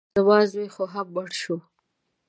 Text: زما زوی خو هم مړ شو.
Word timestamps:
زما 0.17 0.37
زوی 0.51 0.67
خو 0.75 0.83
هم 0.93 1.07
مړ 1.15 1.27
شو. 1.41 1.57